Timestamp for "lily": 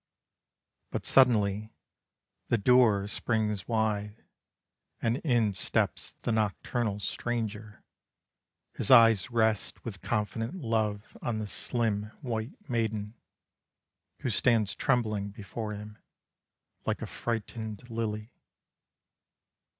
17.91-18.33